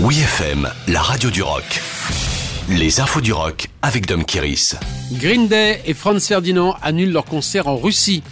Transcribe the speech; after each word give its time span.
Oui 0.00 0.20
FM, 0.20 0.70
la 0.86 1.02
radio 1.02 1.28
du 1.28 1.42
rock. 1.42 1.64
Les 2.68 3.00
infos 3.00 3.20
du 3.20 3.32
rock 3.32 3.66
avec 3.82 4.06
Dom 4.06 4.24
Kiris. 4.24 4.76
Green 5.14 5.48
Day 5.48 5.82
et 5.86 5.92
Franz 5.92 6.24
Ferdinand 6.24 6.76
annulent 6.82 7.10
leur 7.10 7.24
concert 7.24 7.66
en 7.66 7.76
Russie. 7.76 8.22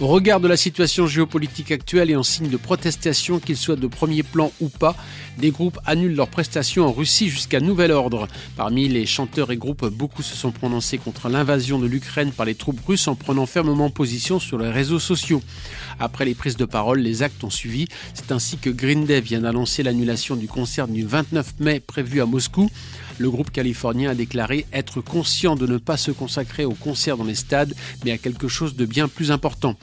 Au 0.00 0.06
regard 0.06 0.40
de 0.40 0.48
la 0.48 0.56
situation 0.56 1.06
géopolitique 1.06 1.70
actuelle 1.70 2.10
et 2.10 2.16
en 2.16 2.22
signe 2.22 2.48
de 2.48 2.56
protestation, 2.56 3.38
qu'ils 3.38 3.56
soient 3.56 3.76
de 3.76 3.86
premier 3.86 4.22
plan 4.22 4.50
ou 4.60 4.68
pas, 4.68 4.96
des 5.38 5.50
groupes 5.50 5.78
annulent 5.84 6.16
leurs 6.16 6.28
prestations 6.28 6.86
en 6.86 6.92
Russie 6.92 7.28
jusqu'à 7.28 7.60
nouvel 7.60 7.92
ordre. 7.92 8.26
Parmi 8.56 8.88
les 8.88 9.06
chanteurs 9.06 9.52
et 9.52 9.56
groupes, 9.56 9.86
beaucoup 9.86 10.22
se 10.22 10.34
sont 10.34 10.50
prononcés 10.50 10.98
contre 10.98 11.28
l'invasion 11.28 11.78
de 11.78 11.86
l'Ukraine 11.86 12.32
par 12.32 12.46
les 12.46 12.54
troupes 12.54 12.80
russes 12.86 13.06
en 13.06 13.14
prenant 13.14 13.46
fermement 13.46 13.90
position 13.90 14.40
sur 14.40 14.58
les 14.58 14.70
réseaux 14.70 14.98
sociaux. 14.98 15.42
Après 16.00 16.24
les 16.24 16.34
prises 16.34 16.56
de 16.56 16.64
parole, 16.64 17.00
les 17.00 17.22
actes 17.22 17.44
ont 17.44 17.50
suivi. 17.50 17.86
C'est 18.14 18.32
ainsi 18.32 18.56
que 18.58 18.70
Green 18.70 19.04
Day 19.04 19.20
vient 19.20 19.42
d'annoncer 19.42 19.82
l'annulation 19.82 20.36
du 20.36 20.48
concert 20.48 20.88
du 20.88 21.04
29 21.04 21.60
mai 21.60 21.80
prévu 21.80 22.20
à 22.20 22.26
Moscou. 22.26 22.70
Le 23.18 23.30
groupe 23.30 23.50
californien 23.50 24.10
a 24.10 24.14
déclaré 24.14 24.66
être 24.72 25.00
conscient 25.00 25.56
de 25.56 25.66
ne 25.66 25.78
pas 25.78 25.96
se 25.96 26.10
consacrer 26.10 26.64
aux 26.64 26.74
concerts 26.74 27.16
dans 27.16 27.24
les 27.24 27.34
stades, 27.34 27.74
mais 28.04 28.12
à 28.12 28.18
quelque 28.18 28.48
chose 28.48 28.76
de 28.76 28.86
bien 28.86 29.08
plus 29.08 29.30
important. 29.30 29.76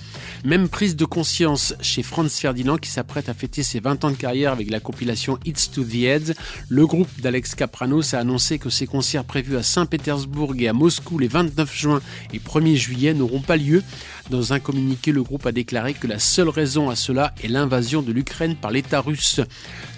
Même 0.44 0.70
prise 0.70 0.96
de 0.96 1.06
conscience 1.06 1.74
chez 1.82 2.04
Franz 2.04 2.40
Ferdinand 2.40 2.78
qui 2.78 2.90
s'apprête 2.90 3.30
à 3.30 3.34
fêter 3.34 3.64
ses 3.64 3.80
20 3.80 4.06
ans 4.06 4.12
de 4.12 4.16
carrière 4.16 4.52
avec 4.52 4.70
la 4.70 4.80
compilation 4.80 5.38
It's 5.46 5.72
to 5.72 5.84
the 5.84 5.96
Heads. 5.96 6.34
Le 6.70 6.86
groupe 6.86 7.10
d'Alex 7.22 7.56
Capranos 7.56 8.14
a 8.14 8.20
annoncé 8.20 8.60
que 8.60 8.70
ses 8.70 8.88
concerts 8.88 9.26
prévus 9.26 9.58
à 9.58 9.64
Saint-Pétersbourg 9.64 10.56
et 10.58 10.68
à 10.68 10.74
Moscou 10.74 11.18
les 11.18 11.28
29 11.28 11.76
juin 11.76 12.02
et 12.34 12.40
1er 12.40 12.76
juillet 12.76 13.14
n'auront 13.14 13.42
pas 13.42 13.58
lieu. 13.58 13.84
Dans 14.30 14.54
un 14.54 14.60
communiqué, 14.60 15.12
le 15.12 15.24
groupe 15.24 15.48
a 15.48 15.52
déclaré 15.52 15.96
que 15.96 16.06
la 16.06 16.20
seule 16.20 16.50
raison 16.50 16.90
à 16.90 16.96
cela 16.96 17.34
est 17.44 17.48
l'invasion 17.48 18.04
de 18.04 18.12
l'Ukraine 18.12 18.56
par 18.56 18.70
l'État 18.70 19.02
russe. 19.02 19.42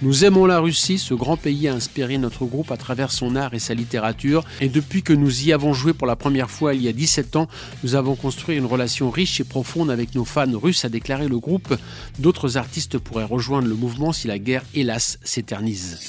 Nous 0.01 0.23
aimons 0.23 0.45
la 0.45 0.59
Russie, 0.59 0.97
ce 0.97 1.13
grand 1.13 1.35
pays 1.35 1.67
a 1.67 1.73
inspiré 1.73 2.17
notre 2.17 2.45
groupe 2.45 2.71
à 2.71 2.77
travers 2.77 3.11
son 3.11 3.20
art 3.35 3.53
et 3.53 3.59
sa 3.59 3.73
littérature, 3.73 4.43
et 4.59 4.69
depuis 4.69 5.03
que 5.03 5.13
nous 5.13 5.43
y 5.43 5.53
avons 5.53 5.73
joué 5.73 5.93
pour 5.93 6.07
la 6.07 6.15
première 6.15 6.49
fois 6.49 6.73
il 6.73 6.81
y 6.81 6.87
a 6.87 6.93
17 6.93 7.35
ans, 7.35 7.47
nous 7.83 7.95
avons 7.95 8.15
construit 8.15 8.57
une 8.57 8.65
relation 8.65 9.09
riche 9.09 9.39
et 9.39 9.43
profonde 9.43 9.91
avec 9.91 10.15
nos 10.15 10.25
fans 10.25 10.57
russes, 10.57 10.85
a 10.85 10.89
déclaré 10.89 11.27
le 11.27 11.39
groupe. 11.39 11.75
D'autres 12.19 12.57
artistes 12.57 12.97
pourraient 12.97 13.23
rejoindre 13.23 13.67
le 13.67 13.75
mouvement 13.75 14.11
si 14.11 14.27
la 14.27 14.39
guerre, 14.39 14.63
hélas, 14.73 15.19
s'éternise. 15.23 15.99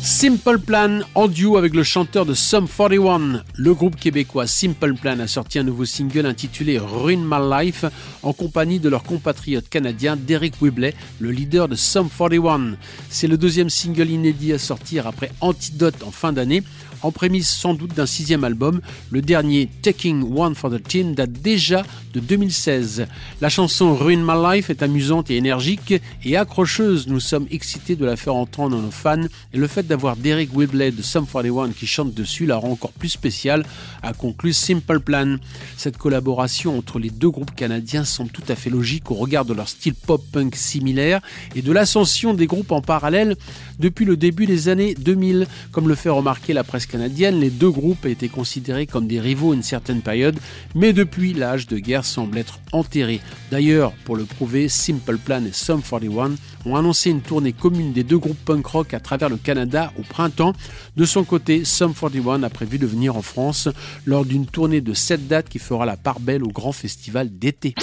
Simple 0.00 0.58
Plan 0.58 1.00
en 1.14 1.28
duo 1.28 1.56
avec 1.56 1.74
le 1.74 1.82
chanteur 1.82 2.24
de 2.24 2.32
Sum 2.32 2.68
41. 2.68 3.42
Le 3.56 3.74
groupe 3.74 3.96
québécois 3.96 4.46
Simple 4.46 4.94
Plan 4.94 5.18
a 5.18 5.26
sorti 5.26 5.58
un 5.58 5.64
nouveau 5.64 5.84
single 5.84 6.24
intitulé 6.24 6.78
Ruin 6.78 7.18
My 7.18 7.66
Life 7.66 7.84
en 8.22 8.32
compagnie 8.32 8.78
de 8.78 8.88
leur 8.88 9.02
compatriote 9.02 9.68
canadien 9.68 10.16
Derek 10.16 10.54
Whibley, 10.62 10.94
le 11.18 11.30
leader 11.30 11.68
de 11.68 11.74
Sum 11.74 12.08
41. 12.08 12.76
C'est 13.10 13.26
le 13.26 13.36
deuxième 13.36 13.70
single 13.70 14.08
inédit 14.08 14.52
à 14.52 14.58
sortir 14.58 15.06
après 15.06 15.32
Antidote 15.40 16.02
en 16.04 16.12
fin 16.12 16.32
d'année 16.32 16.62
en 17.02 17.10
prémisse 17.10 17.50
sans 17.50 17.74
doute 17.74 17.94
d'un 17.94 18.06
sixième 18.06 18.44
album. 18.44 18.80
Le 19.10 19.22
dernier, 19.22 19.68
Taking 19.82 20.36
One 20.36 20.54
for 20.54 20.70
the 20.70 20.82
Team, 20.82 21.14
date 21.14 21.32
déjà 21.32 21.82
de 22.12 22.20
2016. 22.20 23.06
La 23.40 23.48
chanson 23.48 23.94
Ruin 23.94 24.22
My 24.22 24.56
Life 24.56 24.70
est 24.70 24.82
amusante 24.82 25.30
et 25.30 25.36
énergique 25.36 25.94
et 26.24 26.36
accrocheuse. 26.36 27.06
Nous 27.06 27.20
sommes 27.20 27.46
excités 27.50 27.96
de 27.96 28.04
la 28.04 28.16
faire 28.16 28.34
entendre 28.34 28.76
à 28.76 28.80
nos 28.80 28.90
fans 28.90 29.26
et 29.52 29.58
le 29.58 29.66
fait 29.66 29.86
d'avoir 29.86 30.16
Derek 30.16 30.54
Whibley 30.54 30.90
de 30.90 31.02
Sum 31.02 31.26
41 31.26 31.70
qui 31.70 31.86
chante 31.86 32.14
dessus 32.14 32.46
la 32.46 32.56
rend 32.56 32.72
encore 32.72 32.92
plus 32.92 33.08
spéciale, 33.08 33.64
a 34.02 34.12
conclu 34.12 34.52
Simple 34.52 35.00
Plan. 35.00 35.36
Cette 35.76 35.96
collaboration 35.96 36.78
entre 36.78 36.98
les 36.98 37.10
deux 37.10 37.30
groupes 37.30 37.54
canadiens 37.54 38.04
semble 38.04 38.30
tout 38.30 38.42
à 38.48 38.56
fait 38.56 38.70
logique 38.70 39.10
au 39.10 39.14
regard 39.14 39.44
de 39.44 39.54
leur 39.54 39.68
style 39.68 39.94
pop-punk 39.94 40.54
similaire 40.56 41.20
et 41.54 41.62
de 41.62 41.72
l'ascension 41.72 42.34
des 42.34 42.46
groupes 42.46 42.72
en 42.72 42.80
parallèle 42.80 43.36
depuis 43.78 44.04
le 44.04 44.16
début 44.16 44.46
des 44.46 44.68
années 44.68 44.94
2000, 44.94 45.46
comme 45.72 45.88
le 45.88 45.94
fait 45.94 46.08
remarquer 46.08 46.52
la 46.52 46.64
presse 46.64 46.86
canadienne, 46.88 47.40
les 47.40 47.50
deux 47.50 47.70
groupes 47.70 48.06
étaient 48.06 48.28
considérés 48.28 48.86
comme 48.86 49.06
des 49.06 49.20
rivaux 49.20 49.52
à 49.52 49.54
une 49.54 49.62
certaine 49.62 50.02
période, 50.02 50.38
mais 50.74 50.92
depuis 50.92 51.34
l'âge 51.34 51.66
de 51.66 51.78
guerre 51.78 52.04
semble 52.04 52.38
être 52.38 52.58
enterré. 52.72 53.20
D'ailleurs, 53.50 53.92
pour 54.04 54.16
le 54.16 54.24
prouver, 54.24 54.68
Simple 54.68 55.18
Plan 55.18 55.44
et 55.44 55.52
Sum 55.52 55.82
41 55.82 56.32
ont 56.66 56.76
annoncé 56.76 57.10
une 57.10 57.20
tournée 57.20 57.52
commune 57.52 57.92
des 57.92 58.04
deux 58.04 58.18
groupes 58.18 58.44
punk 58.44 58.66
rock 58.66 58.94
à 58.94 59.00
travers 59.00 59.28
le 59.28 59.36
Canada 59.36 59.92
au 59.98 60.02
printemps. 60.02 60.54
De 60.96 61.04
son 61.04 61.24
côté, 61.24 61.64
Sum 61.64 61.94
41 61.94 62.42
a 62.42 62.50
prévu 62.50 62.78
de 62.78 62.86
venir 62.86 63.16
en 63.16 63.22
France 63.22 63.68
lors 64.06 64.24
d'une 64.24 64.46
tournée 64.46 64.80
de 64.80 64.94
7 64.94 65.28
dates 65.28 65.48
qui 65.48 65.58
fera 65.58 65.86
la 65.86 65.96
part 65.96 66.20
belle 66.20 66.42
au 66.42 66.48
grand 66.48 66.72
festival 66.72 67.30
d'été. 67.38 67.74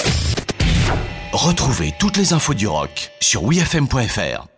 Retrouvez 1.32 1.94
toutes 2.00 2.18
les 2.18 2.34
infos 2.34 2.54
du 2.54 2.68
rock 2.68 3.12
sur 3.20 3.44
wfm.fr. 3.44 4.55